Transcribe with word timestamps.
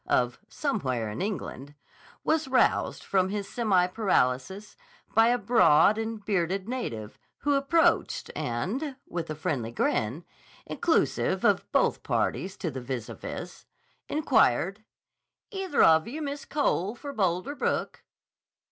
of 0.07 0.39
Somewhere 0.49 1.11
in 1.11 1.21
England, 1.21 1.75
was 2.23 2.47
roused 2.47 3.03
from 3.03 3.29
his 3.29 3.47
Semi 3.47 3.85
paralysis 3.85 4.75
by 5.13 5.27
a 5.27 5.37
broad 5.37 5.99
and 5.99 6.25
bearded 6.25 6.67
native 6.67 7.19
who 7.41 7.53
approached, 7.53 8.31
and, 8.35 8.95
with 9.05 9.29
a 9.29 9.35
friendly 9.35 9.71
grin, 9.71 10.25
inclusive 10.65 11.43
of 11.45 11.71
both 11.71 12.01
parties 12.01 12.57
to 12.57 12.71
the 12.71 12.81
vis 12.81 13.09
à 13.09 13.15
vis, 13.15 13.65
inquired: 14.09 14.83
"Either 15.51 15.83
of 15.83 16.07
yeh 16.07 16.19
Miss 16.19 16.45
Cole 16.45 16.95
for 16.95 17.13
Boulder 17.13 17.53
Brook?" 17.53 18.03